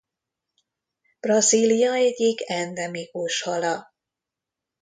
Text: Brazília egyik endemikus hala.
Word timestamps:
Brazília 1.19 1.93
egyik 1.93 2.49
endemikus 2.49 3.41
hala. 3.41 3.93